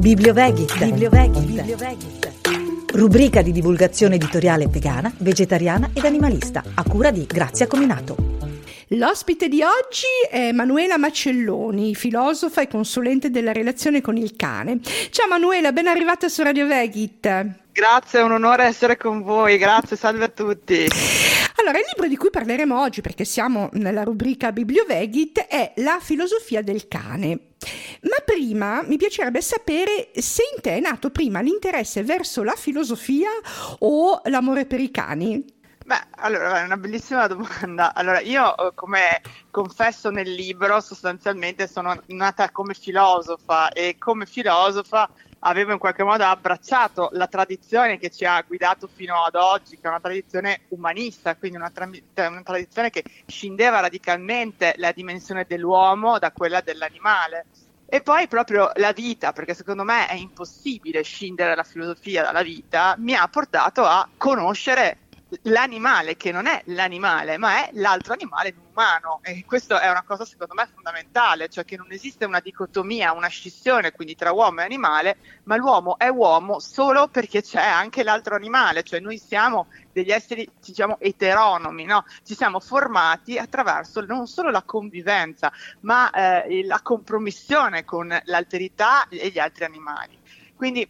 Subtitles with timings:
[0.00, 0.78] Bibliovegit.
[0.78, 1.44] Bibliovegit.
[1.44, 2.92] Bibliovegit.
[2.94, 8.16] Rubrica di divulgazione editoriale vegana, vegetariana ed animalista, a cura di Grazia Cominato.
[8.88, 14.80] L'ospite di oggi è Manuela Macelloni, filosofa e consulente della relazione con il cane.
[15.10, 17.46] Ciao Manuela, ben arrivata su Radio Vegit.
[17.70, 20.88] Grazie, è un onore essere con voi, grazie, salve a tutti.
[21.60, 26.62] Allora, il libro di cui parleremo oggi, perché siamo nella rubrica Bibliovegit, è La filosofia
[26.62, 27.50] del cane.
[28.00, 33.28] Ma prima mi piacerebbe sapere se in te è nato prima l'interesse verso la filosofia
[33.80, 35.44] o l'amore per i cani.
[35.84, 37.92] Beh, allora, è una bellissima domanda.
[37.92, 39.20] Allora, io, eh, come
[39.50, 45.10] confesso nel libro, sostanzialmente sono nata come filosofa e come filosofa
[45.40, 49.86] avevo in qualche modo abbracciato la tradizione che ci ha guidato fino ad oggi, che
[49.86, 51.88] è una tradizione umanista, quindi una, tra-
[52.28, 57.46] una tradizione che scindeva radicalmente la dimensione dell'uomo da quella dell'animale.
[57.86, 62.94] E poi proprio la vita, perché secondo me è impossibile scindere la filosofia dalla vita,
[62.98, 64.98] mi ha portato a conoscere
[65.42, 70.24] l'animale che non è l'animale, ma è l'altro animale umano e questa è una cosa
[70.24, 74.64] secondo me fondamentale, cioè che non esiste una dicotomia, una scissione quindi tra uomo e
[74.64, 80.10] animale, ma l'uomo è uomo solo perché c'è anche l'altro animale, cioè noi siamo degli
[80.10, 82.04] esseri diciamo eteronomi, no?
[82.24, 89.28] ci siamo formati attraverso non solo la convivenza, ma eh, la compromissione con l'alterità e
[89.28, 90.18] gli altri animali.
[90.56, 90.88] Quindi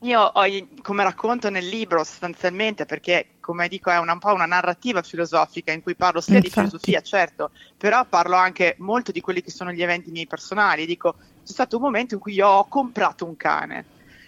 [0.00, 0.44] io ho,
[0.82, 5.70] come racconto nel libro sostanzialmente, perché come dico è una, un po' una narrativa filosofica
[5.70, 6.52] in cui parlo sia Infatti.
[6.52, 10.84] di filosofia, certo, però parlo anche molto di quelli che sono gli eventi miei personali.
[10.84, 13.84] Dico, c'è stato un momento in cui io ho comprato un cane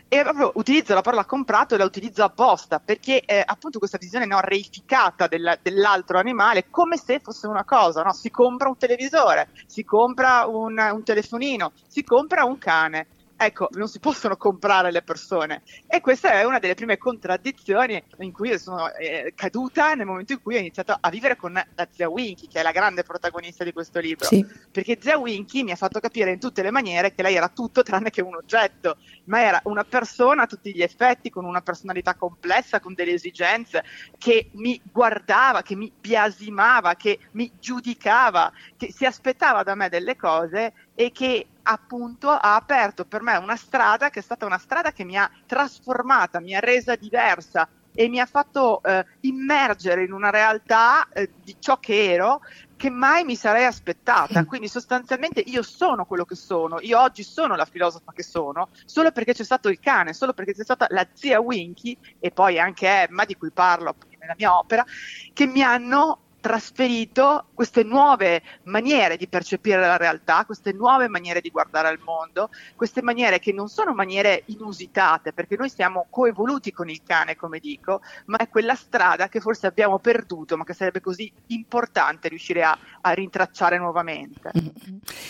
[0.07, 4.25] e proprio utilizzo la parola comprato e la utilizzo apposta perché eh, appunto questa visione
[4.25, 8.13] no, reificata della, dell'altro animale come se fosse una cosa, no?
[8.13, 13.09] si compra un televisore, si compra un, un telefonino, si compra un cane
[13.41, 15.63] Ecco, non si possono comprare le persone.
[15.87, 20.43] E questa è una delle prime contraddizioni in cui sono eh, caduta nel momento in
[20.43, 23.73] cui ho iniziato a vivere con la zia Winky, che è la grande protagonista di
[23.73, 24.27] questo libro.
[24.27, 24.45] Sì.
[24.73, 27.85] Perché zia Winky mi ha fatto capire in tutte le maniere che lei era tutto
[27.85, 28.97] tranne che un oggetto,
[29.27, 33.85] ma era una persona a tutti gli effetti, con una personalità complessa, con delle esigenze,
[34.19, 40.17] che mi guardava, che mi biasimava, che mi giudicava, che si aspettava da me delle
[40.17, 44.91] cose e che appunto ha aperto per me una strada che è stata una strada
[44.91, 50.11] che mi ha trasformata, mi ha resa diversa e mi ha fatto eh, immergere in
[50.11, 52.41] una realtà eh, di ciò che ero
[52.75, 54.45] che mai mi sarei aspettata.
[54.45, 59.13] Quindi sostanzialmente io sono quello che sono, io oggi sono la filosofa che sono, solo
[59.13, 62.89] perché c'è stato il cane, solo perché c'è stata la zia Winky e poi anche
[62.89, 64.85] Emma, di cui parlo nella mia opera,
[65.33, 71.51] che mi hanno trasferito queste nuove maniere di percepire la realtà, queste nuove maniere di
[71.51, 76.89] guardare al mondo, queste maniere che non sono maniere inusitate, perché noi siamo coevoluti con
[76.89, 81.01] il cane, come dico, ma è quella strada che forse abbiamo perduto, ma che sarebbe
[81.01, 84.51] così importante riuscire a, a rintracciare nuovamente.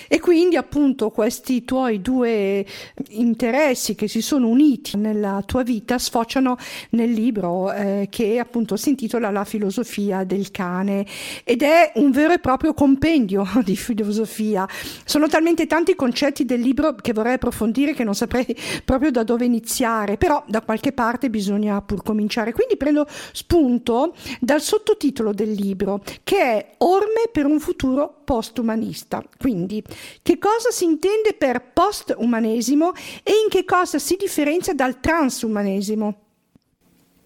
[0.09, 2.67] E quindi appunto questi tuoi due
[3.09, 6.57] interessi che si sono uniti nella tua vita sfociano
[6.91, 11.07] nel libro eh, che appunto si intitola La filosofia del cane
[11.45, 14.67] ed è un vero e proprio compendio di filosofia.
[15.05, 18.47] Sono talmente tanti concetti del libro che vorrei approfondire che non saprei
[18.85, 22.53] proprio da dove iniziare, però da qualche parte bisogna pur cominciare.
[22.53, 29.23] Quindi prendo spunto dal sottotitolo del libro che è Orme per un futuro postumanista.
[29.39, 29.83] Quindi,
[30.23, 32.93] che cosa si intende per postumanesimo
[33.23, 36.21] e in che cosa si differenzia dal transumanesimo?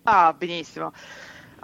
[0.04, 0.92] Ah, benissimo.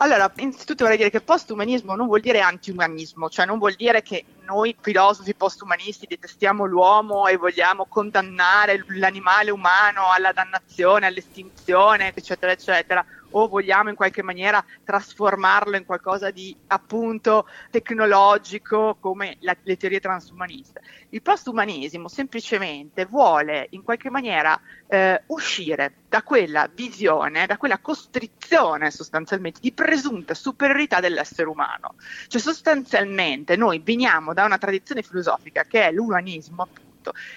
[0.01, 4.25] Allora, innanzitutto vorrei dire che postumanismo non vuol dire antiumanismo, cioè non vuol dire che
[4.49, 13.05] noi filosofi postumanisti detestiamo l'uomo e vogliamo condannare l'animale umano alla dannazione, all'estinzione, eccetera, eccetera
[13.31, 20.01] o vogliamo in qualche maniera trasformarlo in qualcosa di appunto tecnologico come la, le teorie
[20.01, 20.81] transumaniste.
[21.11, 28.91] Il postumanesimo semplicemente vuole in qualche maniera eh, uscire da quella visione, da quella costrizione
[28.91, 31.97] sostanzialmente di presunta superiorità dell'essere umano.
[32.29, 36.69] Cioè sostanzialmente noi veniamo da una tradizione filosofica che è l'umanismo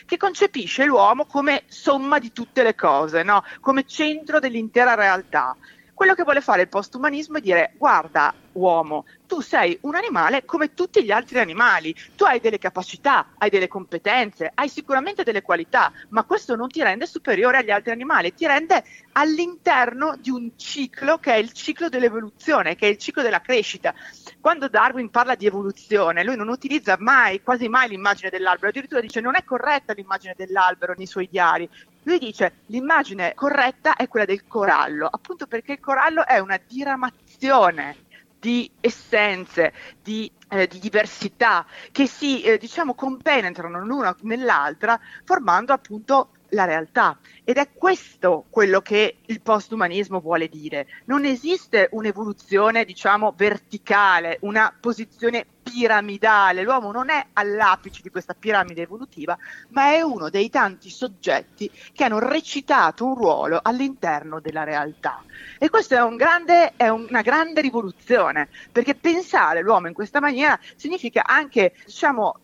[0.05, 3.43] che concepisce l'uomo come somma di tutte le cose, no?
[3.59, 5.55] come centro dell'intera realtà.
[6.01, 10.73] Quello che vuole fare il postumanismo è dire guarda uomo, tu sei un animale come
[10.73, 15.91] tutti gli altri animali, tu hai delle capacità, hai delle competenze, hai sicuramente delle qualità,
[16.09, 18.83] ma questo non ti rende superiore agli altri animali, ti rende
[19.13, 23.93] all'interno di un ciclo che è il ciclo dell'evoluzione, che è il ciclo della crescita.
[24.39, 29.21] Quando Darwin parla di evoluzione, lui non utilizza mai, quasi mai l'immagine dell'albero, addirittura dice
[29.21, 31.69] non è corretta l'immagine dell'albero nei suoi diari,
[32.03, 37.95] Lui dice l'immagine corretta è quella del corallo, appunto perché il corallo è una diramazione
[38.39, 39.71] di essenze,
[40.01, 47.17] di, eh, di diversità che si eh, diciamo compenetrano l'una nell'altra formando appunto la realtà.
[47.43, 50.87] Ed è questo quello che il postumanismo vuole dire.
[51.05, 56.63] Non esiste un'evoluzione, diciamo, verticale, una posizione piramidale.
[56.63, 59.37] L'uomo non è all'apice di questa piramide evolutiva,
[59.69, 65.23] ma è uno dei tanti soggetti che hanno recitato un ruolo all'interno della realtà.
[65.57, 70.59] E questa è, un grande, è una grande rivoluzione, perché pensare l'uomo in questa maniera
[70.75, 72.39] significa anche, diciamo,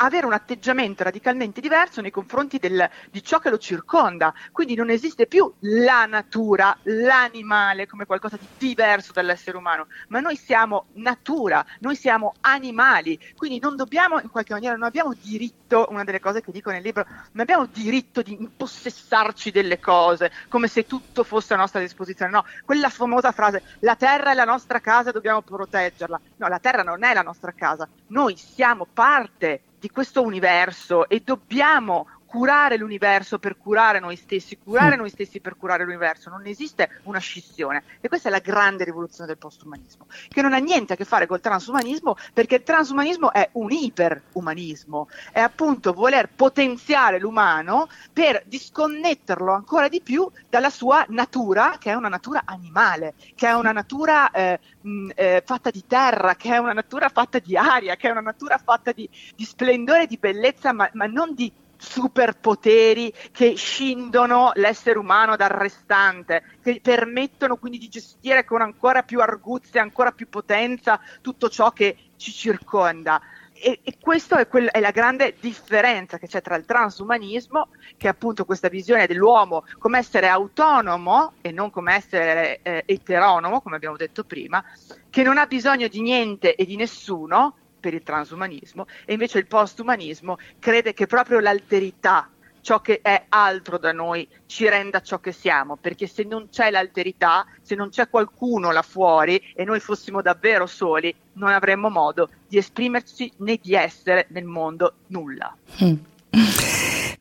[0.00, 4.34] avere un atteggiamento radicalmente diverso nei confronti del, di ciò che lo circonda.
[4.52, 10.36] Quindi non esiste più la natura, l'animale come qualcosa di diverso dall'essere umano, ma noi
[10.36, 16.04] siamo natura, noi siamo animali, quindi non dobbiamo in qualche maniera, non abbiamo diritto, una
[16.04, 20.86] delle cose che dico nel libro, non abbiamo diritto di impossessarci delle cose come se
[20.86, 22.30] tutto fosse a nostra disposizione.
[22.30, 26.20] No, quella famosa frase, la terra è la nostra casa, dobbiamo proteggerla.
[26.36, 31.22] No, la terra non è la nostra casa, noi siamo parte di questo universo e
[31.24, 37.00] dobbiamo curare l'universo per curare noi stessi, curare noi stessi per curare l'universo, non esiste
[37.04, 37.82] una scissione.
[38.00, 41.26] E questa è la grande rivoluzione del postumanismo, che non ha niente a che fare
[41.26, 49.52] col transumanismo perché il transumanismo è un iperumanismo, è appunto voler potenziare l'umano per disconnetterlo
[49.52, 54.30] ancora di più dalla sua natura, che è una natura animale, che è una natura
[54.30, 58.10] eh, mh, eh, fatta di terra, che è una natura fatta di aria, che è
[58.10, 64.50] una natura fatta di, di splendore, di bellezza, ma, ma non di superpoteri che scindono
[64.56, 70.28] l'essere umano dal restante, che permettono quindi di gestire con ancora più arguzia, ancora più
[70.28, 73.20] potenza tutto ciò che ci circonda.
[73.60, 78.06] E, e questa è, quel, è, la grande differenza che c'è tra il transumanismo, che
[78.06, 83.76] è appunto questa visione dell'uomo come essere autonomo e non come essere eh, eteronomo, come
[83.76, 84.64] abbiamo detto prima,
[85.10, 89.46] che non ha bisogno di niente e di nessuno, per il transumanismo e invece il
[89.46, 92.28] postumanismo crede che proprio l'alterità,
[92.60, 96.70] ciò che è altro da noi, ci renda ciò che siamo, perché se non c'è
[96.70, 102.28] l'alterità, se non c'è qualcuno là fuori e noi fossimo davvero soli, non avremmo modo
[102.46, 105.56] di esprimerci né di essere nel mondo nulla.
[105.82, 105.94] Mm.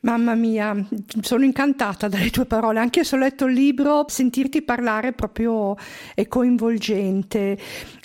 [0.01, 0.75] Mamma mia,
[1.21, 5.75] sono incantata dalle tue parole, anche se ho letto il libro, sentirti parlare proprio
[6.13, 7.57] è coinvolgente.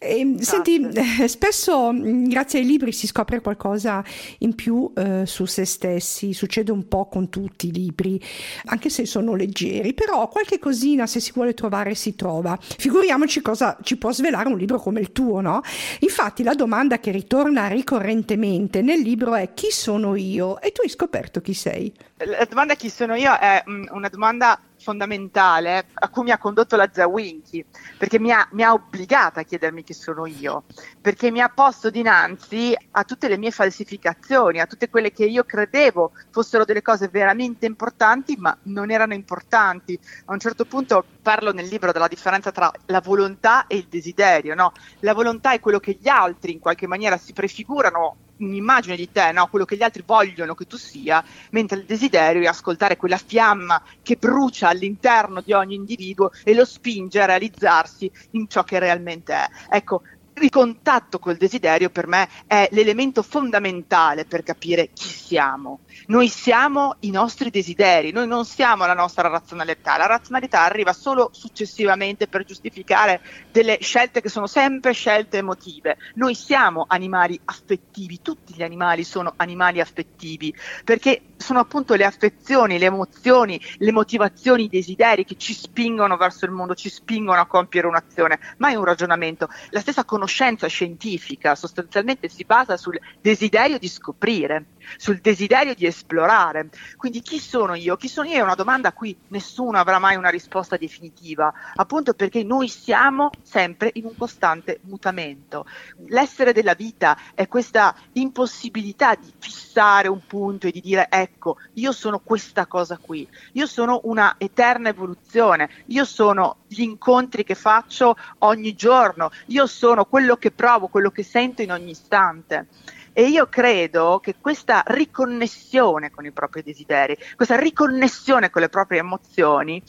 [0.03, 4.03] E, senti, eh, spesso mm, grazie ai libri si scopre qualcosa
[4.39, 8.21] in più eh, su se stessi, succede un po' con tutti i libri,
[8.65, 12.59] anche se sono leggeri, però qualche cosina se si vuole trovare si trova.
[12.61, 15.61] Figuriamoci cosa ci può svelare un libro come il tuo, no?
[16.01, 20.61] Infatti la domanda che ritorna ricorrentemente nel libro è chi sono io?
[20.61, 21.93] E tu hai scoperto chi sei.
[22.17, 26.77] La domanda chi sono io è mm, una domanda fondamentale a cui mi ha condotto
[26.77, 27.65] la Zawinchi,
[27.97, 30.65] perché mi ha, mi ha, obbligata a chiedermi chi sono io,
[31.01, 35.45] perché mi ha posto dinanzi a tutte le mie falsificazioni, a tutte quelle che io
[35.45, 39.99] credevo fossero delle cose veramente importanti, ma non erano importanti.
[40.27, 44.55] A un certo punto parlo nel libro della differenza tra la volontà e il desiderio.
[44.55, 44.73] No?
[45.01, 49.33] La volontà è quello che gli altri in qualche maniera si prefigurano un'immagine di te,
[49.33, 49.47] no?
[49.47, 53.83] quello che gli altri vogliono che tu sia, mentre il desiderio è ascoltare quella fiamma
[54.03, 59.35] che brucia all'interno di ogni individuo e lo spinge a realizzarsi in ciò che realmente
[59.35, 59.47] è.
[59.71, 60.03] Ecco,
[60.41, 65.81] il contatto col desiderio per me è l'elemento fondamentale per capire chi siamo.
[66.07, 69.97] Noi siamo i nostri desideri, noi non siamo la nostra razionalità.
[69.97, 73.21] La razionalità arriva solo successivamente per giustificare
[73.51, 75.97] delle scelte che sono sempre scelte emotive.
[76.15, 82.79] Noi siamo animali affettivi, tutti gli animali sono animali affettivi, perché sono appunto le affezioni,
[82.79, 87.47] le emozioni, le motivazioni, i desideri che ci spingono verso il mondo, ci spingono a
[87.47, 89.49] compiere un'azione, mai un ragionamento.
[89.71, 96.69] La stessa conoscenza scientifica sostanzialmente si basa sul desiderio di scoprire, sul desiderio di esplorare.
[96.97, 97.97] Quindi chi sono io?
[97.97, 102.15] Chi sono io è una domanda a cui nessuno avrà mai una risposta definitiva, appunto
[102.15, 105.67] perché noi siamo sempre in un costante mutamento.
[106.09, 111.93] L'essere della vita è questa impossibilità di fissare un punto e di dire ecco, io
[111.93, 118.17] sono questa cosa qui, io sono una eterna evoluzione, io sono gli incontri che faccio
[118.39, 122.67] ogni giorno, io sono quello che provo, quello che sento in ogni istante.
[123.15, 128.99] E io credo che questa riconnessione con i propri desideri, questa riconnessione con le proprie
[128.99, 129.83] emozioni,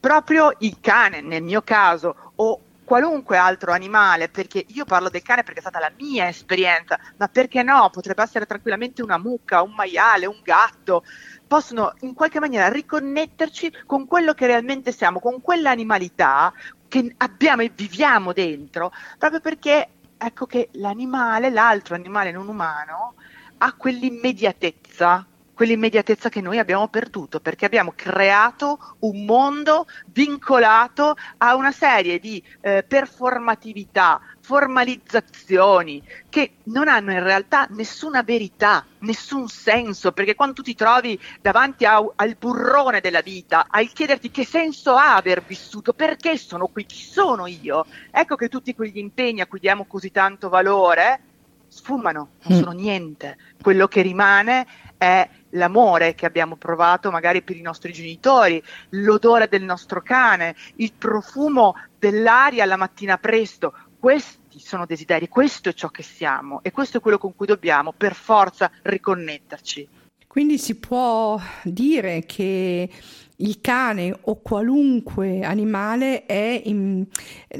[0.00, 5.44] proprio il cane, nel mio caso, o qualunque altro animale, perché io parlo del cane
[5.44, 7.88] perché è stata la mia esperienza, ma perché no?
[7.92, 11.04] Potrebbe essere tranquillamente una mucca, un maiale, un gatto,
[11.46, 16.52] possono in qualche maniera riconnetterci con quello che realmente siamo, con quell'animalità
[16.88, 23.14] che abbiamo e viviamo dentro, proprio perché ecco che l'animale, l'altro animale non umano,
[23.58, 25.26] ha quell'immediatezza
[25.58, 32.40] quell'immediatezza che noi abbiamo perduto, perché abbiamo creato un mondo vincolato a una serie di
[32.60, 40.62] eh, performatività, formalizzazioni che non hanno in realtà nessuna verità, nessun senso, perché quando tu
[40.62, 45.92] ti trovi davanti a, al burrone della vita, al chiederti che senso ha aver vissuto,
[45.92, 50.12] perché sono qui, chi sono io, ecco che tutti quegli impegni a cui diamo così
[50.12, 51.22] tanto valore
[51.66, 52.60] sfumano, non mm.
[52.60, 53.36] sono niente.
[53.60, 54.66] Quello che rimane
[54.98, 60.92] è l'amore che abbiamo provato magari per i nostri genitori, l'odore del nostro cane, il
[60.92, 63.72] profumo dell'aria la mattina presto.
[63.98, 67.92] Questi sono desideri, questo è ciò che siamo e questo è quello con cui dobbiamo
[67.96, 69.88] per forza riconnetterci.
[70.26, 72.90] Quindi si può dire che
[73.36, 77.06] il cane o qualunque animale è in,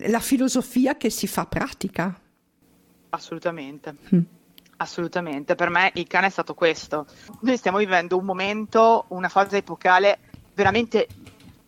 [0.07, 2.21] la filosofia che si fa pratica.
[3.11, 3.97] Assolutamente.
[4.15, 4.21] Mm.
[4.81, 7.07] Assolutamente, per me il cane è stato questo.
[7.41, 10.19] Noi stiamo vivendo un momento, una fase epocale
[10.55, 11.09] veramente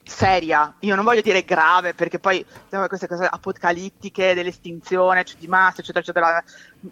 [0.04, 2.44] seria, io non voglio dire grave perché poi
[2.88, 6.44] queste cose apocalittiche dell'estinzione cioè di massa eccetera eccetera,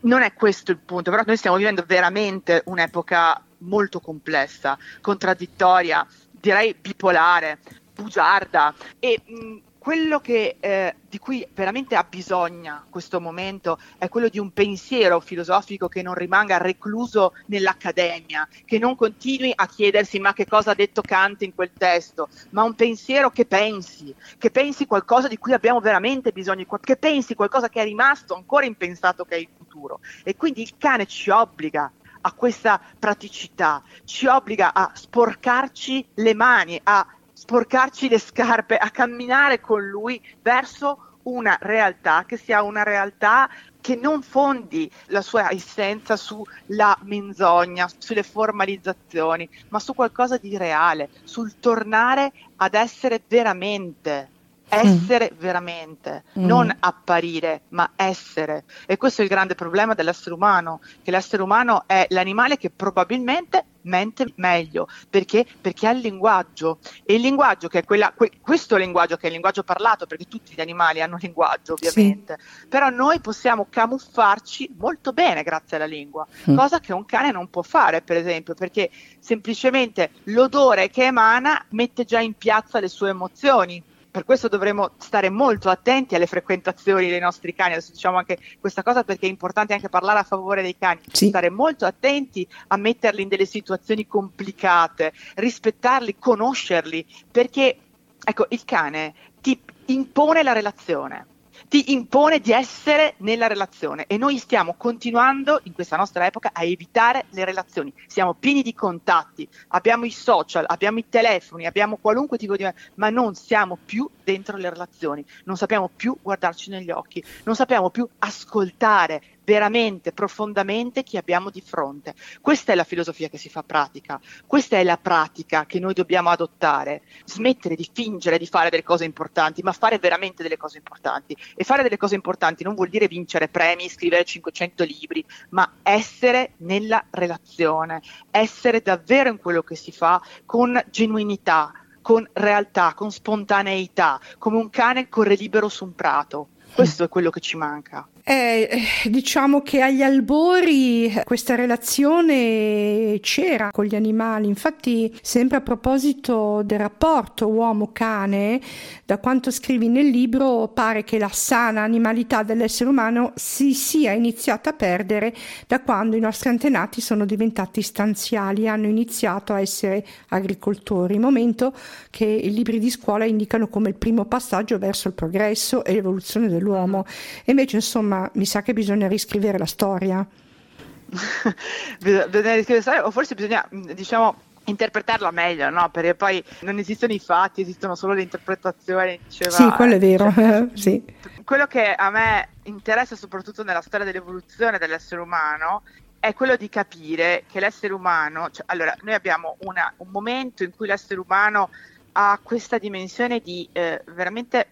[0.02, 6.74] non è questo il punto, però noi stiamo vivendo veramente un'epoca molto complessa, contraddittoria, direi
[6.74, 7.58] bipolare,
[7.94, 8.72] bugiarda.
[9.00, 14.38] E mh, quello che, eh, di cui veramente ha bisogno questo momento è quello di
[14.38, 20.46] un pensiero filosofico che non rimanga recluso nell'accademia, che non continui a chiedersi ma che
[20.46, 25.28] cosa ha detto Kant in quel testo, ma un pensiero che pensi, che pensi qualcosa
[25.28, 29.38] di cui abbiamo veramente bisogno, che pensi qualcosa che è rimasto ancora impensato che è
[29.38, 30.00] il futuro.
[30.24, 36.80] E quindi il cane ci obbliga a questa praticità, ci obbliga a sporcarci le mani,
[36.82, 37.06] a
[37.38, 43.48] sporcarci le scarpe, a camminare con lui verso una realtà che sia una realtà
[43.80, 51.10] che non fondi la sua essenza sulla menzogna, sulle formalizzazioni, ma su qualcosa di reale,
[51.22, 54.30] sul tornare ad essere veramente
[54.68, 55.38] essere mm.
[55.38, 56.44] veramente, mm.
[56.44, 58.64] non apparire, ma essere.
[58.86, 63.64] E questo è il grande problema dell'essere umano, che l'essere umano è l'animale che probabilmente
[63.88, 65.46] mente meglio, perché?
[65.60, 69.26] Perché ha il linguaggio e il linguaggio che è quella, que, questo linguaggio che è
[69.26, 72.66] il linguaggio parlato, perché tutti gli animali hanno linguaggio ovviamente, sì.
[72.68, 76.56] però noi possiamo camuffarci molto bene grazie alla lingua, mm.
[76.56, 82.04] cosa che un cane non può fare per esempio, perché semplicemente l'odore che emana mette
[82.04, 83.82] già in piazza le sue emozioni
[84.18, 87.74] per questo dovremo stare molto attenti alle frequentazioni dei nostri cani.
[87.74, 91.02] Adesso diciamo anche questa cosa perché è importante anche parlare a favore dei cani.
[91.12, 91.28] Sì.
[91.28, 97.78] Stare molto attenti a metterli in delle situazioni complicate, rispettarli, conoscerli, perché
[98.24, 101.26] ecco, il cane ti impone la relazione
[101.68, 106.64] ti impone di essere nella relazione e noi stiamo continuando in questa nostra epoca a
[106.64, 107.92] evitare le relazioni.
[108.06, 112.66] Siamo pieni di contatti, abbiamo i social, abbiamo i telefoni, abbiamo qualunque tipo di...
[112.94, 117.90] ma non siamo più dentro le relazioni, non sappiamo più guardarci negli occhi, non sappiamo
[117.90, 122.12] più ascoltare, veramente, profondamente chi abbiamo di fronte.
[122.42, 126.28] Questa è la filosofia che si fa pratica, questa è la pratica che noi dobbiamo
[126.28, 131.34] adottare, smettere di fingere di fare delle cose importanti, ma fare veramente delle cose importanti.
[131.56, 136.52] E fare delle cose importanti non vuol dire vincere premi, scrivere 500 libri, ma essere
[136.58, 144.20] nella relazione, essere davvero in quello che si fa con genuinità, con realtà, con spontaneità,
[144.36, 146.48] come un cane corre libero su un prato.
[146.74, 148.06] Questo è quello che ci manca.
[148.30, 156.60] Eh, diciamo che agli albori questa relazione c'era con gli animali, infatti sempre a proposito
[156.62, 158.60] del rapporto uomo-cane,
[159.06, 164.68] da quanto scrivi nel libro pare che la sana animalità dell'essere umano si sia iniziata
[164.68, 165.34] a perdere
[165.66, 171.72] da quando i nostri antenati sono diventati stanziali, hanno iniziato a essere agricoltori, momento
[172.10, 176.48] che i libri di scuola indicano come il primo passaggio verso il progresso e l'evoluzione
[176.48, 177.06] dell'uomo.
[177.46, 180.26] E invece insomma mi sa che bisogna riscrivere la storia.
[181.98, 185.90] bisogna riscrivere la storia o forse bisogna, diciamo, interpretarla meglio, no?
[185.90, 189.18] Perché poi non esistono i fatti, esistono solo le interpretazioni.
[189.24, 190.32] Diceva, sì, quello è vero.
[190.32, 191.02] Cioè, sì.
[191.44, 195.82] Quello che a me interessa soprattutto nella storia dell'evoluzione dell'essere umano
[196.20, 200.74] è quello di capire che l'essere umano, cioè, allora noi abbiamo una, un momento in
[200.74, 201.70] cui l'essere umano
[202.12, 204.68] ha questa dimensione di eh, veramente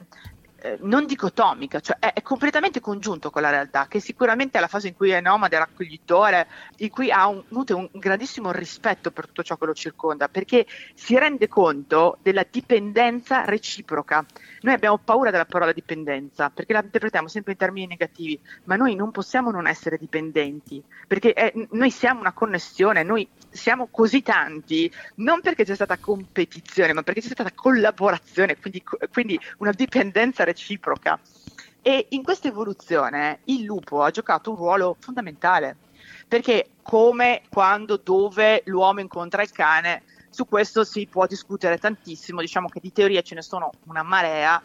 [0.67, 4.67] eh, non dicotomica, cioè è, è, completamente congiunto con la realtà, che sicuramente è la
[4.67, 9.27] fase in cui è nomade, raccoglitore, in cui ha un, un, un grandissimo rispetto per
[9.27, 14.27] tutto ciò che lo circonda, perché si rende conto della dipendenza reciproca.
[14.63, 18.97] Noi abbiamo paura della parola dipendenza, perché la interpretiamo sempre in termini negativi, ma noi
[18.97, 24.91] non possiamo non essere dipendenti, perché è, noi siamo una connessione, noi siamo così tanti,
[25.17, 28.83] non perché c'è stata competizione, ma perché c'è stata collaborazione, quindi,
[29.13, 30.55] quindi una dipendenza reciproca.
[31.83, 35.77] E in questa evoluzione il lupo ha giocato un ruolo fondamentale,
[36.27, 42.69] perché come, quando, dove l'uomo incontra il cane, su questo si può discutere tantissimo, diciamo
[42.69, 44.63] che di teoria ce ne sono una marea.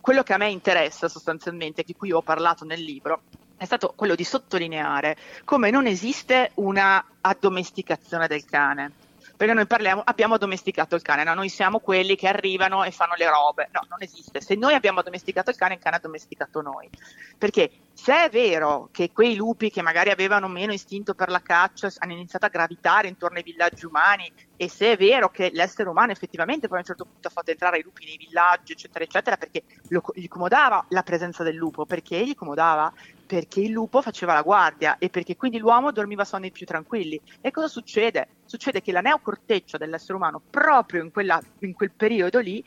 [0.00, 3.22] Quello che a me interessa sostanzialmente, di cui ho parlato nel libro,
[3.56, 9.03] è stato quello di sottolineare come non esiste una addomesticazione del cane
[9.44, 11.34] perché noi parliamo, abbiamo addomesticato il cane, no?
[11.34, 14.40] noi siamo quelli che arrivano e fanno le robe, no, non esiste.
[14.40, 16.88] Se noi abbiamo addomesticato il cane, il cane ha addomesticato noi.
[17.36, 21.92] Perché se è vero che quei lupi che magari avevano meno istinto per la caccia
[21.98, 26.12] hanno iniziato a gravitare intorno ai villaggi umani e se è vero che l'essere umano
[26.12, 29.36] effettivamente poi a un certo punto ha fatto entrare i lupi nei villaggi, eccetera, eccetera,
[29.36, 32.92] perché lo, gli comodava la presenza del lupo, perché gli comodava
[33.34, 37.20] perché il lupo faceva la guardia e perché quindi l'uomo dormiva sonni più tranquilli.
[37.40, 38.28] E cosa succede?
[38.44, 42.64] Succede che la neocorteccia dell'essere umano, proprio in, quella, in quel periodo lì,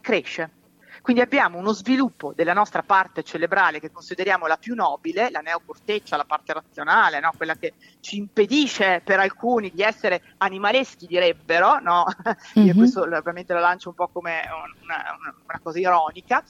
[0.00, 0.50] cresce
[1.06, 6.16] quindi abbiamo uno sviluppo della nostra parte cerebrale che consideriamo la più nobile, la neocorteccia,
[6.16, 7.30] la parte razionale, no?
[7.36, 12.06] quella che ci impedisce per alcuni di essere animaleschi, direbbero, no?
[12.58, 12.66] Mm-hmm.
[12.66, 12.78] Io mhm.
[12.78, 14.40] questo ovviamente lo lancio un po' come
[14.82, 16.42] una, una, una cosa ironica,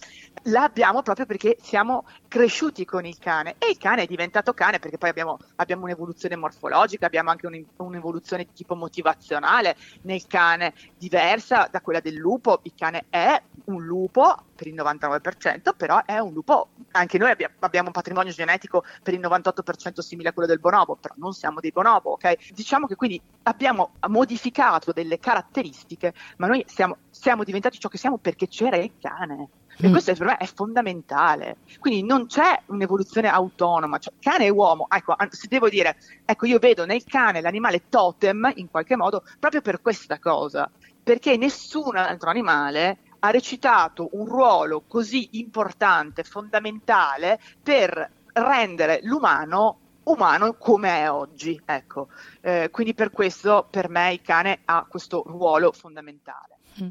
[0.45, 4.97] l'abbiamo proprio perché siamo cresciuti con il cane e il cane è diventato cane perché
[4.97, 11.69] poi abbiamo, abbiamo un'evoluzione morfologica, abbiamo anche un, un'evoluzione di tipo motivazionale nel cane diversa
[11.71, 16.33] da quella del lupo, il cane è un lupo per il 99%, però è un
[16.33, 20.61] lupo, anche noi abbiamo, abbiamo un patrimonio genetico per il 98% simile a quello del
[20.61, 22.53] bonobo, però non siamo dei bonobo, ok?
[22.53, 28.19] Diciamo che quindi abbiamo modificato delle caratteristiche, ma noi siamo, siamo diventati ciò che siamo
[28.19, 29.49] perché c'era il cane.
[29.79, 29.91] E mm.
[29.91, 31.59] questo per me è fondamentale.
[31.79, 34.87] Quindi non c'è un'evoluzione autonoma, cioè cane e uomo.
[34.89, 39.61] Ecco, se devo dire, ecco, io vedo nel cane l'animale totem in qualche modo proprio
[39.61, 40.71] per questa cosa,
[41.03, 50.55] perché nessun altro animale ha recitato un ruolo così importante, fondamentale per rendere l'umano umano
[50.55, 51.61] come è oggi.
[51.65, 52.09] Ecco.
[52.41, 56.59] Eh, quindi per questo per me il cane ha questo ruolo fondamentale.
[56.83, 56.89] Mm.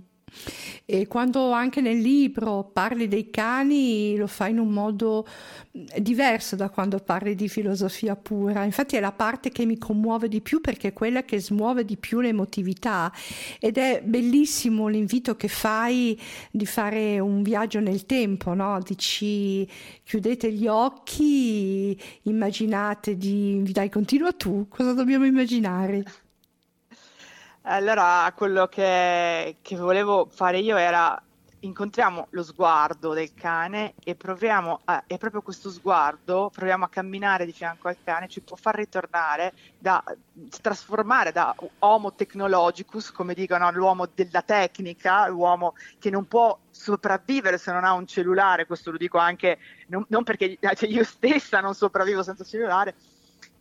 [0.88, 5.26] E quando anche nel libro parli dei cani lo fai in un modo
[5.98, 8.64] diverso da quando parli di filosofia pura.
[8.64, 11.98] Infatti è la parte che mi commuove di più perché è quella che smuove di
[11.98, 13.12] più l'emotività
[13.60, 16.20] ed è bellissimo l'invito che fai
[16.52, 18.80] di fare un viaggio nel tempo, no?
[18.84, 19.68] Dici
[20.04, 23.64] chiudete gli occhi, immaginate di...
[23.72, 26.04] Dai, continua tu, cosa dobbiamo immaginare?
[27.67, 31.19] Allora, quello che, che volevo fare io era
[31.62, 37.43] incontriamo lo sguardo del cane e proviamo a, e proprio questo sguardo proviamo a camminare
[37.43, 40.04] di fianco al cane ci può far ritornare da
[40.62, 47.71] trasformare da homo technologicus come dicono l'uomo della tecnica l'uomo che non può sopravvivere se
[47.71, 51.73] non ha un cellulare questo lo dico anche non, non perché cioè io stessa non
[51.73, 52.93] sopravvivo senza cellulare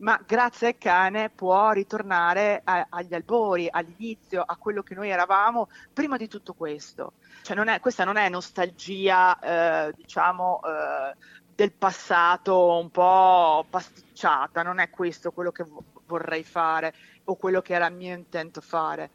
[0.04, 5.70] ma grazie al cane può ritornare a, agli albori, all'inizio, a quello che noi eravamo
[5.94, 7.14] prima di tutto questo.
[7.40, 11.16] Cioè non è, questa non è nostalgia, eh, diciamo, eh,
[11.54, 16.92] del passato un po' pasticciata, non è questo quello che vo- vorrei fare
[17.24, 19.10] o quello che era il mio intento fare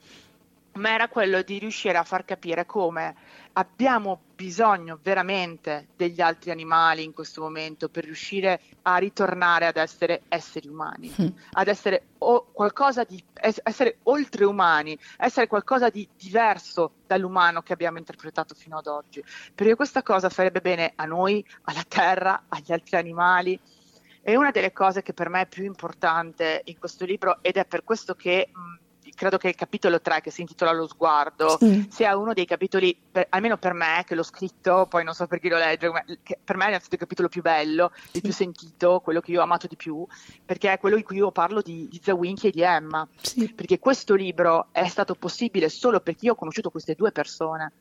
[0.80, 3.16] ma era quello di riuscire a far capire come
[3.54, 10.22] abbiamo bisogno veramente degli altri animali in questo momento per riuscire a ritornare ad essere
[10.30, 11.28] esseri umani, mm.
[11.52, 18.56] ad essere o qualcosa di essere oltreumani, essere qualcosa di diverso dall'umano che abbiamo interpretato
[18.56, 19.22] fino ad oggi.
[19.54, 23.60] Perché questa cosa farebbe bene a noi, alla terra, agli altri animali.
[24.22, 27.66] È una delle cose che per me è più importante in questo libro ed è
[27.66, 28.89] per questo che mh,
[29.20, 31.86] credo che il capitolo 3 che si intitola Lo sguardo sì.
[31.92, 35.42] sia uno dei capitoli, per, almeno per me che l'ho scritto, poi non so per
[35.42, 36.02] chi lo legge, ma
[36.42, 38.18] per me è stato il capitolo più bello, sì.
[38.18, 40.08] il più sentito, quello che io ho amato di più,
[40.46, 43.52] perché è quello in cui io parlo di, di Zawinchi e di Emma, sì.
[43.54, 47.74] perché questo libro è stato possibile solo perché io ho conosciuto queste due persone.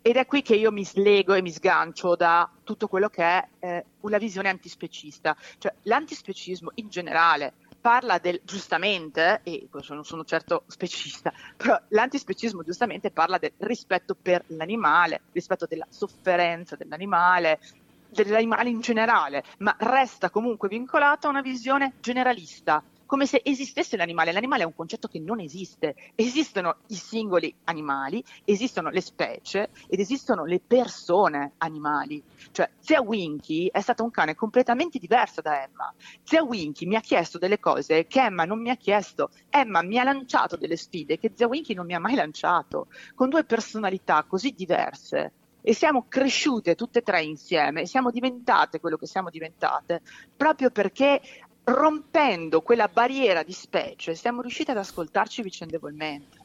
[0.00, 3.48] Ed è qui che io mi slego e mi sgancio da tutto quello che è
[3.60, 5.34] eh, una visione antispecista.
[5.56, 13.10] Cioè, l'antispecismo in generale parla del, giustamente, e non sono certo specista, però l'antispecismo giustamente
[13.10, 17.60] parla del rispetto per l'animale, rispetto della sofferenza dell'animale,
[18.08, 24.32] dell'animale in generale, ma resta comunque vincolato a una visione generalista, come se esistesse l'animale.
[24.32, 25.94] L'animale è un concetto che non esiste.
[26.14, 32.22] Esistono i singoli animali, esistono le specie ed esistono le persone animali.
[32.50, 35.92] Cioè, Zia Winky è stata un cane completamente diverso da Emma.
[36.22, 39.30] Zia Winky mi ha chiesto delle cose che Emma non mi ha chiesto.
[39.50, 43.28] Emma mi ha lanciato delle sfide che Zia Winky non mi ha mai lanciato, con
[43.28, 45.32] due personalità così diverse
[45.66, 50.02] e siamo cresciute tutte e tre insieme siamo diventate quello che siamo diventate
[50.36, 51.22] proprio perché
[51.64, 56.38] rompendo quella barriera di specie siamo riusciti ad ascoltarci vicendevolmente.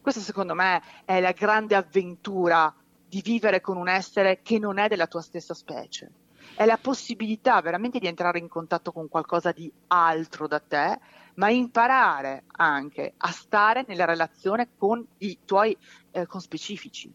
[0.00, 2.74] Questa secondo me è la grande avventura
[3.08, 6.10] di vivere con un essere che non è della tua stessa specie.
[6.54, 10.98] È la possibilità veramente di entrare in contatto con qualcosa di altro da te,
[11.34, 15.76] ma imparare anche a stare nella relazione con i tuoi
[16.12, 17.12] eh, conspecifici.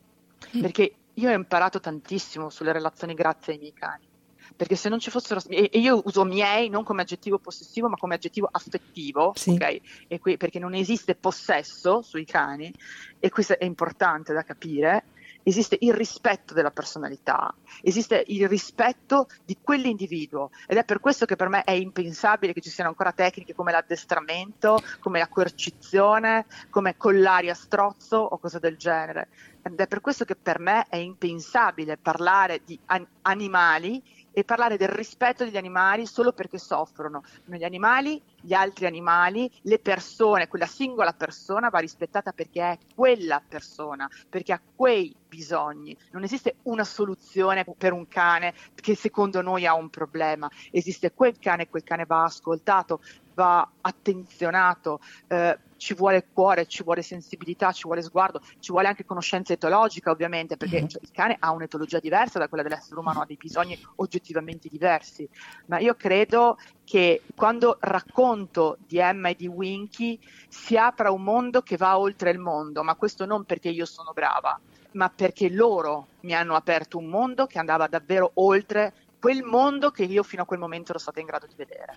[0.57, 0.61] Mm.
[0.61, 4.10] Perché io ho imparato tantissimo sulle relazioni grazie ai miei cani
[4.55, 8.15] perché se non ci fossero e io uso miei non come aggettivo possessivo ma come
[8.15, 9.51] aggettivo affettivo sì.
[9.51, 9.81] okay?
[10.19, 12.73] qui, perché non esiste possesso sui cani
[13.19, 15.03] e questo è importante da capire
[15.43, 21.35] esiste il rispetto della personalità, esiste il rispetto di quell'individuo ed è per questo che
[21.35, 26.97] per me è impensabile che ci siano ancora tecniche come l'addestramento, come la coercizione, come
[26.97, 29.29] collari a strozzo o cose del genere.
[29.63, 34.77] Ed è per questo che per me è impensabile parlare di an- animali e parlare
[34.77, 37.23] del rispetto degli animali solo perché soffrono.
[37.45, 43.41] Gli animali, gli altri animali, le persone, quella singola persona va rispettata perché è quella
[43.45, 45.95] persona, perché ha quei bisogni.
[46.11, 50.49] Non esiste una soluzione per un cane che secondo noi ha un problema.
[50.71, 53.01] Esiste quel cane e quel cane va ascoltato,
[53.33, 59.03] va attenzionato, eh, ci vuole cuore, ci vuole sensibilità, ci vuole sguardo, ci vuole anche
[59.03, 63.25] conoscenza etologica ovviamente, perché cioè, il cane ha un'etologia diversa da quella dell'essere umano, ha
[63.25, 65.27] dei bisogni oggettivamente diversi,
[65.65, 71.63] ma io credo che quando racconto di Emma e di Winky si apra un mondo
[71.63, 74.59] che va oltre il mondo, ma questo non perché io sono brava,
[74.91, 80.03] ma perché loro mi hanno aperto un mondo che andava davvero oltre quel mondo che
[80.03, 81.93] io fino a quel momento ero stata in grado di vedere.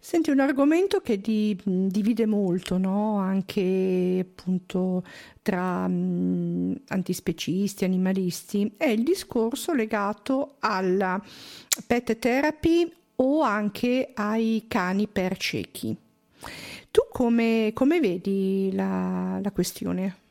[0.00, 3.18] Senti, un argomento che di, divide molto, no?
[3.18, 5.04] anche appunto
[5.40, 11.22] tra mh, antispecisti, animalisti, è il discorso legato alla
[11.86, 15.96] pet therapy o anche ai cani per ciechi.
[16.90, 20.21] Tu come, come vedi la, la questione?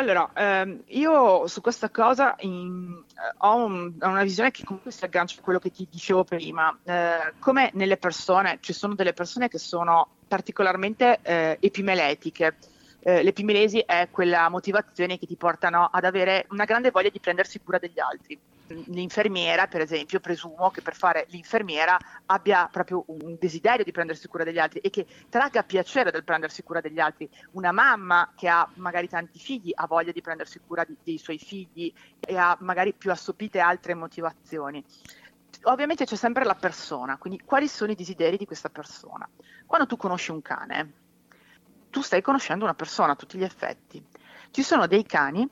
[0.00, 5.04] Allora, ehm, io su questa cosa in, eh, ho, un, una visione che comunque si
[5.04, 6.74] aggancia a quello che ti dicevo prima.
[6.82, 12.56] Eh, come nelle persone, ci sono delle persone che sono particolarmente eh, epimeletiche.
[13.02, 17.60] Eh, l'epimilesi è quella motivazione che ti portano ad avere una grande voglia di prendersi
[17.60, 18.38] cura degli altri
[18.86, 24.44] l'infermiera, per esempio, presumo che per fare l'infermiera abbia proprio un desiderio di prendersi cura
[24.44, 27.28] degli altri e che tragga piacere del prendersi cura degli altri.
[27.52, 31.38] Una mamma che ha magari tanti figli ha voglia di prendersi cura di, dei suoi
[31.38, 34.84] figli e ha magari più assopite altre motivazioni.
[35.64, 39.28] Ovviamente c'è sempre la persona, quindi quali sono i desideri di questa persona?
[39.66, 40.92] Quando tu conosci un cane,
[41.90, 44.02] tu stai conoscendo una persona a tutti gli effetti.
[44.50, 45.48] Ci sono dei cani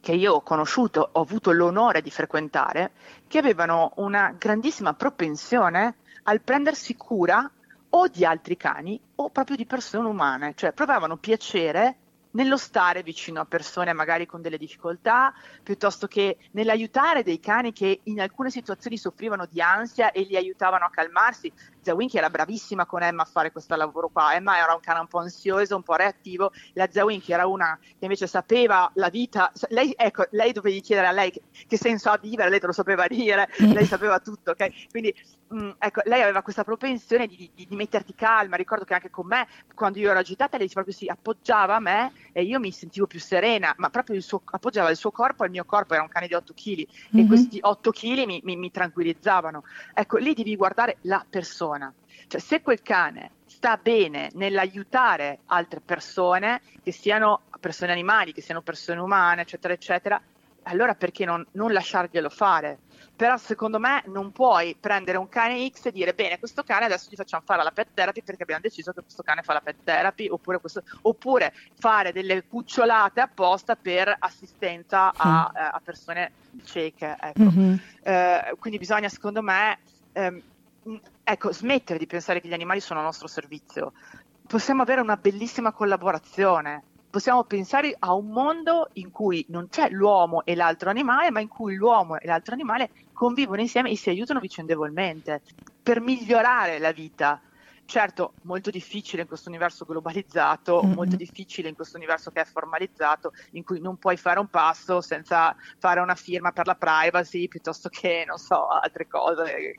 [0.00, 2.92] che io ho conosciuto, ho avuto l'onore di frequentare,
[3.26, 7.50] che avevano una grandissima propensione al prendersi cura
[7.90, 11.96] o di altri cani o proprio di persone umane, cioè provavano piacere
[12.32, 18.00] nello stare vicino a persone magari con delle difficoltà, piuttosto che nell'aiutare dei cani che
[18.04, 21.52] in alcune situazioni soffrivano di ansia e li aiutavano a calmarsi.
[21.82, 24.34] Zia Winky era bravissima con Emma a fare questo lavoro qua.
[24.34, 26.52] Emma era un cane un po' ansioso, un po' reattivo.
[26.74, 29.52] La Zia Winky era una che invece sapeva la vita.
[29.68, 32.72] Lei, ecco, lei dovevi chiedere a lei che, che senso ha vivere, lei te lo
[32.72, 34.90] sapeva dire, lei sapeva tutto, ok?
[34.90, 35.14] Quindi
[35.48, 38.56] mh, mm, ecco, lei aveva questa propensione di, di, di, metterti calma.
[38.56, 42.12] Ricordo che anche con me, quando io ero agitata, lei proprio si appoggiava a me
[42.32, 45.50] e io mi sentivo più serena, ma proprio il suo, appoggiava il suo corpo al
[45.50, 47.24] mio corpo, era un cane di 8 kg mm-hmm.
[47.24, 49.64] e questi 8 kg mi, mi, mi tranquillizzavano.
[49.94, 51.94] Ecco, lì devi guardare la persona persona.
[52.26, 58.60] Cioè, se quel cane sta bene nell'aiutare altre persone, che siano persone animali, che siano
[58.60, 60.20] persone umane, eccetera, eccetera,
[60.64, 62.78] allora perché non, non lasciarglielo fare?
[63.16, 67.08] Però secondo me non puoi prendere un cane X e dire bene, questo cane adesso
[67.10, 69.76] gli facciamo fare la pet therapy perché abbiamo deciso che questo cane fa la pet
[69.82, 76.32] therapy, oppure, questo, oppure fare delle cucciolate apposta per assistenza a, a persone
[76.64, 77.16] cieche.
[77.18, 77.40] Ecco.
[77.40, 77.74] Mm-hmm.
[78.02, 79.78] Eh, quindi bisogna secondo me
[80.12, 80.42] ehm,
[81.22, 83.92] ecco, smettere di pensare che gli animali sono a nostro servizio.
[84.46, 86.82] Possiamo avere una bellissima collaborazione.
[87.10, 91.48] Possiamo pensare a un mondo in cui non c'è l'uomo e l'altro animale, ma in
[91.48, 95.42] cui l'uomo e l'altro animale convivono insieme e si aiutano vicendevolmente
[95.82, 97.40] per migliorare la vita
[97.88, 100.92] certo molto difficile in questo universo globalizzato, mm-hmm.
[100.92, 105.00] molto difficile in questo universo che è formalizzato, in cui non puoi fare un passo
[105.00, 109.76] senza fare una firma per la privacy piuttosto che, non so, altre cose.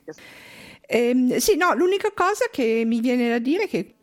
[0.91, 3.93] Eh, sì, no, l'unica cosa che mi viene da dire è che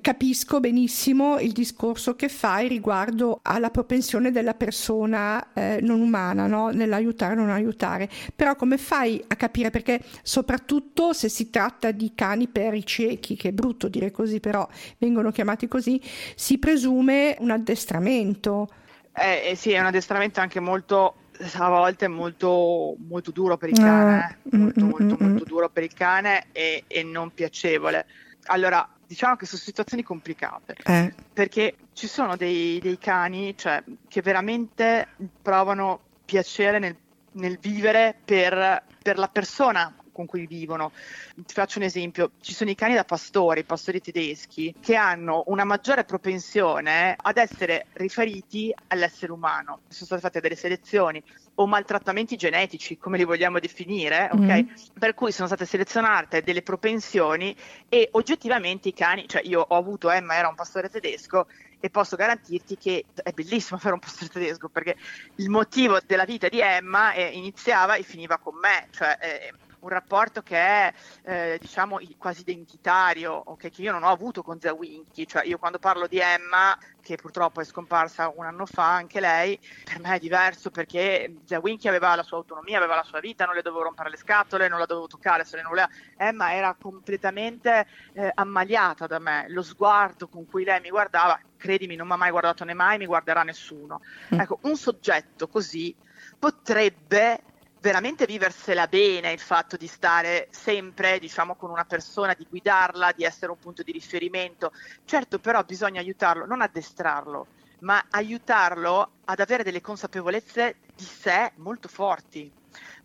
[0.00, 6.68] capisco benissimo il discorso che fai riguardo alla propensione della persona eh, non umana no?
[6.70, 8.08] nell'aiutare o non aiutare.
[8.36, 9.70] Però come fai a capire?
[9.70, 14.38] Perché soprattutto se si tratta di cani per i ciechi che è brutto dire così
[14.38, 16.00] però vengono chiamati così
[16.36, 18.68] si presume un addestramento.
[19.16, 21.14] Eh, eh sì è un addestramento anche molto
[21.54, 24.56] a volte molto, molto duro per il cane eh.
[24.56, 25.48] molto, mm, molto, mm, molto mm.
[25.48, 28.06] duro per il cane e, e non piacevole
[28.46, 31.14] allora diciamo che sono situazioni complicate eh.
[31.32, 35.08] perché ci sono dei, dei cani cioè, che veramente
[35.42, 36.96] provano piacere nel,
[37.32, 40.92] nel vivere per, per la persona con cui vivono.
[41.34, 45.44] Ti faccio un esempio, ci sono i cani da pastori, i pastori tedeschi, che hanno
[45.46, 49.80] una maggiore propensione ad essere riferiti all'essere umano.
[49.88, 51.22] Sono state fatte delle selezioni
[51.54, 54.62] o maltrattamenti genetici, come li vogliamo definire, ok?
[54.62, 54.66] Mm.
[54.98, 57.54] Per cui sono state selezionate delle propensioni
[57.88, 61.46] e oggettivamente i cani, cioè io ho avuto Emma, era un pastore tedesco
[61.80, 64.96] e posso garantirti che è bellissimo fare un pastore tedesco perché
[65.36, 69.88] il motivo della vita di Emma eh, iniziava e finiva con me, cioè eh, un
[69.88, 74.72] rapporto che è eh, diciamo quasi identitario, okay, che io non ho avuto con Zia
[74.72, 79.20] Winky, cioè io quando parlo di Emma, che purtroppo è scomparsa un anno fa anche
[79.20, 83.20] lei, per me è diverso perché Zia Winky aveva la sua autonomia, aveva la sua
[83.20, 85.90] vita, non le dovevo rompere le scatole, non la dovevo toccare se lei non voleva.
[86.16, 91.96] Emma era completamente eh, ammaliata da me, lo sguardo con cui lei mi guardava, credimi,
[91.96, 94.00] non mi ha mai guardato né mai mi guarderà nessuno.
[94.34, 94.40] Mm.
[94.40, 95.94] Ecco, un soggetto così
[96.38, 97.42] potrebbe
[97.80, 103.24] veramente viversela bene il fatto di stare sempre, diciamo, con una persona, di guidarla, di
[103.24, 104.72] essere un punto di riferimento.
[105.04, 107.46] Certo, però bisogna aiutarlo, non addestrarlo,
[107.80, 112.52] ma aiutarlo ad avere delle consapevolezze di sé molto forti.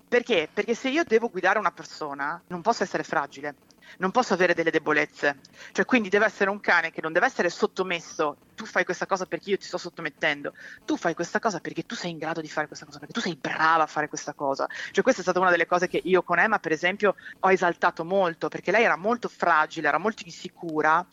[0.07, 0.49] Perché?
[0.53, 3.55] Perché se io devo guidare una persona, non posso essere fragile,
[3.97, 5.39] non posso avere delle debolezze.
[5.71, 8.39] Cioè, quindi deve essere un cane che non deve essere sottomesso.
[8.55, 10.51] Tu fai questa cosa perché io ti sto sottomettendo.
[10.85, 13.19] Tu fai questa cosa perché tu sei in grado di fare questa cosa, perché tu
[13.19, 14.65] sei brava a fare questa cosa.
[14.91, 18.05] Cioè, questa è stata una delle cose che io con Emma, per esempio, ho esaltato
[18.05, 21.05] molto, perché lei era molto fragile, era molto insicura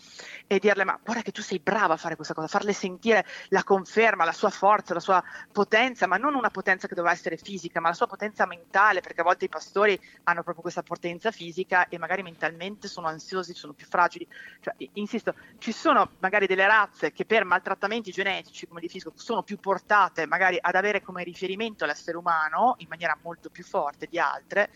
[0.46, 3.62] e dirle "Ma guarda che tu sei brava a fare questa cosa", farle sentire la
[3.64, 7.80] conferma, la sua forza, la sua potenza, ma non una potenza che doveva essere fisica,
[7.80, 11.88] ma la sua potenza mentale, perché a volte i pastori hanno proprio questa potenza fisica
[11.88, 14.26] e magari mentalmente mentalmente sono ansiosi, sono più fragili.
[14.60, 19.58] Cioè, insisto, ci sono magari delle razze che per maltrattamenti genetici, come definisco, sono più
[19.58, 24.70] portate magari ad avere come riferimento l'essere umano in maniera molto più forte di altre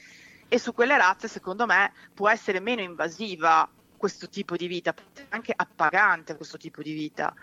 [0.49, 4.94] e su quelle razze, secondo me, può essere meno invasiva questo tipo di vita,
[5.31, 7.35] anche appagante questo tipo di vita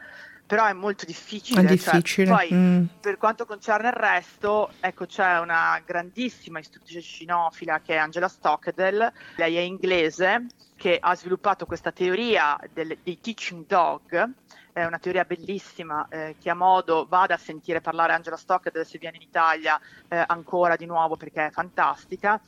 [0.45, 1.62] però è molto difficile.
[1.62, 2.27] È cioè, difficile.
[2.27, 2.86] Cioè, poi, mm.
[2.99, 9.13] per quanto concerne il resto, ecco, c'è una grandissima istruttrice cinofila che è Angela Stockdale,
[9.38, 14.32] lei è inglese, che ha sviluppato questa teoria del, dei teaching dog,
[14.73, 18.97] è una teoria bellissima, eh, chi ha modo vada a sentire parlare Angela Stockdale se
[18.97, 22.41] viene in Italia eh, ancora di nuovo perché è fantastica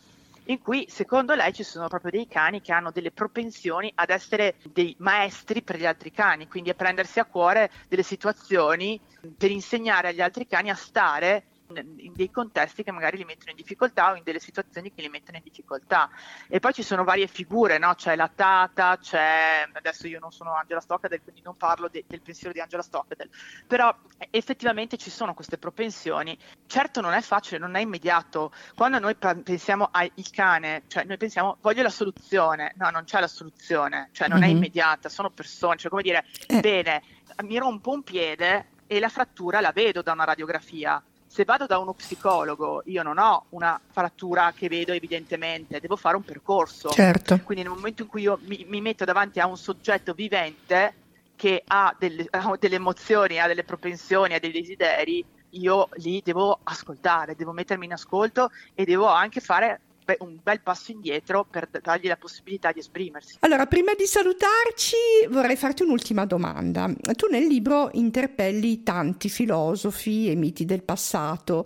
[0.46, 4.56] in cui secondo lei ci sono proprio dei cani che hanno delle propensioni ad essere
[4.72, 9.00] dei maestri per gli altri cani, quindi a prendersi a cuore delle situazioni
[9.38, 13.58] per insegnare agli altri cani a stare in dei contesti che magari li mettono in
[13.58, 16.10] difficoltà o in delle situazioni che li mettono in difficoltà.
[16.48, 17.94] E poi ci sono varie figure, no?
[17.96, 22.22] c'è la Tata, c'è, adesso io non sono Angela Stockdale, quindi non parlo de- del
[22.22, 23.30] pensiero di Angela Stockdale,
[23.66, 23.96] però
[24.30, 26.38] effettivamente ci sono queste propensioni.
[26.68, 28.52] Certo non è facile, non è immediato.
[28.76, 33.28] Quando noi pensiamo al cane, cioè noi pensiamo voglio la soluzione, no, non c'è la
[33.28, 34.50] soluzione, cioè non mm-hmm.
[34.50, 36.60] è immediata, sono persone, cioè come dire, eh.
[36.60, 37.04] bene,
[37.44, 41.02] mi rompo un piede e la frattura la vedo da una radiografia
[41.36, 46.16] se vado da uno psicologo, io non ho una frattura che vedo evidentemente, devo fare
[46.16, 46.92] un percorso.
[46.92, 47.38] Certo.
[47.44, 50.94] Quindi nel momento in cui io mi, mi metto davanti a un soggetto vivente
[51.36, 56.58] che ha delle, ha delle emozioni, ha delle propensioni, ha dei desideri, io li devo
[56.64, 61.68] ascoltare, devo mettermi in ascolto e devo anche fare be- un bel passo indietro per
[61.82, 63.38] dargli la possibilità di esprimersi.
[63.40, 64.96] Allora, prima di salutarci
[65.30, 66.94] vorrei farti un'ultima domanda.
[67.16, 71.66] Tu nel libro interpelli tanti filosofi e miti del passato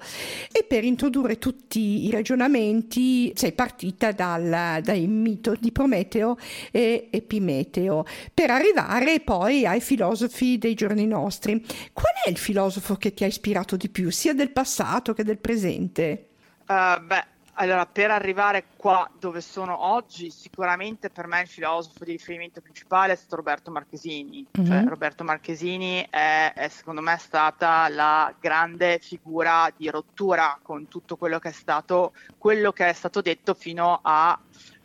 [0.52, 6.38] e per introdurre tutti i ragionamenti sei partita dal, dal mito di Prometeo
[6.71, 11.63] e Epimeteo per arrivare poi ai filosofi dei giorni nostri.
[11.91, 15.39] Qual è il filosofo che ti ha ispirato di più, sia del passato che del
[15.39, 16.28] presente?
[16.67, 17.25] Uh, beh,
[17.62, 23.13] allora, per arrivare qua dove sono oggi, sicuramente per me il filosofo di riferimento principale
[23.13, 24.45] è stato Roberto Marchesini.
[24.58, 24.69] Mm-hmm.
[24.69, 31.17] Cioè, Roberto Marchesini è, è, secondo me stata la grande figura di rottura con tutto
[31.17, 34.39] quello che è stato, quello che è stato detto fino a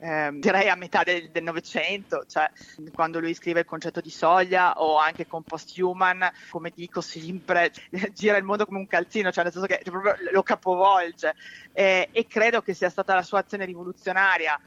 [0.04, 2.50] eh, direi a metà del Novecento, cioè
[2.92, 7.72] quando lui scrive il concetto di soglia o anche con post-human, come dico sempre,
[8.12, 11.34] gira il mondo come un calzino, cioè nel senso che proprio lo capovolge.
[11.72, 14.60] Eh, e credo che sia stata la sua azione rivoluzionaria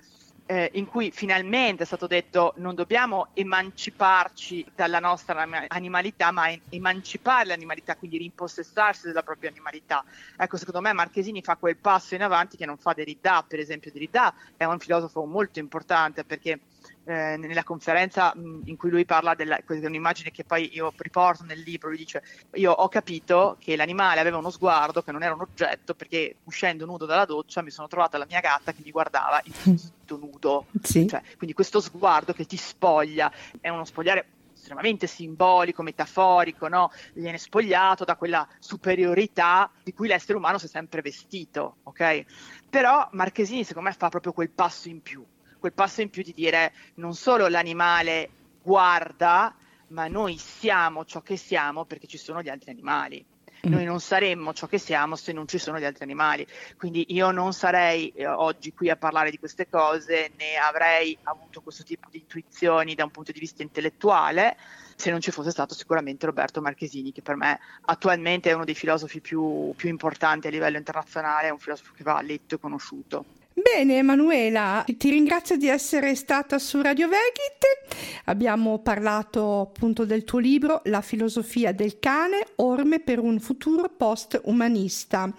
[0.47, 7.45] eh, in cui finalmente è stato detto non dobbiamo emanciparci dalla nostra animalità, ma emancipare
[7.45, 10.03] l'animalità, quindi rimpossessarsi della propria animalità.
[10.38, 13.91] Ecco, secondo me Marchesini fa quel passo in avanti che non fa Derrida, per esempio.
[13.91, 16.60] Derrida è un filosofo molto importante perché
[17.08, 20.93] eh, nella conferenza mh, in cui lui parla della, questa è un'immagine che poi io
[20.98, 22.22] riporto nel libro, lui dice
[22.56, 26.86] io ho capito che l'animale aveva uno sguardo che non era un oggetto perché uscendo
[26.86, 30.65] nudo dalla doccia mi sono trovata la mia gatta che mi guardava in tutto nudo,
[30.82, 31.08] sì.
[31.08, 36.91] cioè, quindi questo sguardo che ti spoglia è uno spogliare estremamente simbolico, metaforico, no?
[37.13, 42.26] viene spogliato da quella superiorità di cui l'essere umano si è sempre vestito, ok?
[42.70, 45.24] Però Marchesini secondo me fa proprio quel passo in più,
[45.60, 48.30] quel passo in più di dire non solo l'animale
[48.62, 49.56] guarda,
[49.89, 53.26] ma noi siamo ciò che siamo perché ci sono gli altri animali.
[53.65, 53.72] Mm.
[53.72, 56.46] Noi non saremmo ciò che siamo se non ci sono gli altri animali.
[56.78, 61.62] Quindi io non sarei eh, oggi qui a parlare di queste cose, né avrei avuto
[61.62, 64.58] questo tipo di intuizioni da un punto di vista intellettuale
[64.98, 68.74] se non ci fosse stato sicuramente Roberto Marchesini, che per me attualmente è uno dei
[68.74, 73.26] filosofi più, più importanti a livello internazionale, è un filosofo che va letto e conosciuto.
[73.75, 78.23] Bene Emanuela, ti ringrazio di essere stata su Radio Vegit.
[78.25, 85.30] Abbiamo parlato appunto del tuo libro La filosofia del cane, orme per un futuro post-umanista.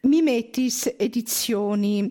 [0.00, 2.10] Mimetis Edizioni.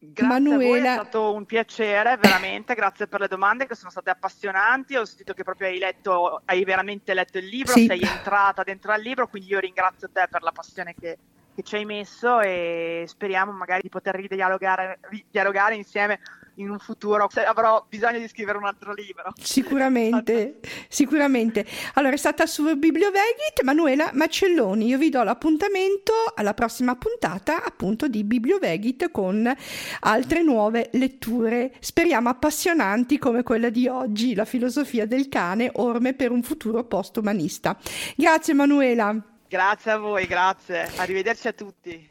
[0.00, 0.90] Grazie Manuela.
[0.90, 4.96] è stato un piacere, veramente, grazie per le domande che sono state appassionanti.
[4.96, 7.86] Ho sentito che proprio hai letto, hai veramente letto il libro, sì.
[7.86, 11.16] sei entrata dentro al libro, quindi io ringrazio te per la passione che,
[11.56, 16.20] che ci hai messo e speriamo magari di poter ridialogare, ridialogare insieme
[16.56, 19.32] in un futuro se avrò bisogno di scrivere un altro libro.
[19.40, 21.64] Sicuramente, sicuramente.
[21.94, 24.86] Allora è stata su Bibliovegit Manuela Macelloni.
[24.86, 29.50] Io vi do l'appuntamento alla prossima puntata appunto di Bibliovegit con
[30.00, 36.30] altre nuove letture, speriamo appassionanti come quella di oggi, la filosofia del cane, orme per
[36.30, 37.78] un futuro post-umanista.
[38.14, 39.35] Grazie Manuela.
[39.48, 40.90] Grazie a voi, grazie.
[40.96, 42.04] Arrivederci a tutti.